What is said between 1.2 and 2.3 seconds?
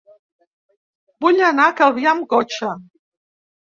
Vull anar a Calvià amb